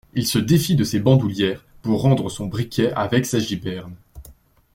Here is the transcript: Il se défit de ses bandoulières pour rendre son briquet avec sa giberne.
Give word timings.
Il 0.15 0.25
se 0.25 0.39
défit 0.39 0.75
de 0.75 0.83
ses 0.83 0.99
bandoulières 0.99 1.63
pour 1.83 2.01
rendre 2.01 2.27
son 2.31 2.47
briquet 2.47 2.91
avec 2.93 3.23
sa 3.27 3.37
giberne. 3.37 3.93